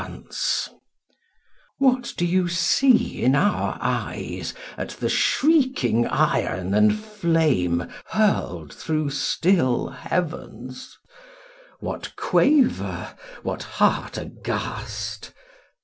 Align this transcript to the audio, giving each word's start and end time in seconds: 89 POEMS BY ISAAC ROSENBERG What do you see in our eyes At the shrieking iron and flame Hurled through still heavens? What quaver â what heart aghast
89 0.01 0.17
POEMS 0.17 0.19
BY 0.19 0.25
ISAAC 0.25 0.73
ROSENBERG 0.73 0.79
What 1.77 2.13
do 2.17 2.25
you 2.25 2.47
see 2.47 3.21
in 3.23 3.35
our 3.35 3.77
eyes 3.79 4.53
At 4.75 4.89
the 4.89 5.09
shrieking 5.09 6.07
iron 6.07 6.73
and 6.73 6.99
flame 6.99 7.87
Hurled 8.07 8.73
through 8.73 9.11
still 9.11 9.89
heavens? 9.89 10.97
What 11.81 12.15
quaver 12.15 13.13
â 13.15 13.19
what 13.43 13.61
heart 13.61 14.17
aghast 14.17 15.33